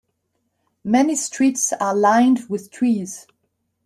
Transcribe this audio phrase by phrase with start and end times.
[0.83, 3.27] Many streets are lined with trees.